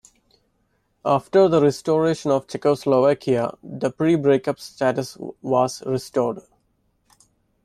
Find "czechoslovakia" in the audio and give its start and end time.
2.47-3.55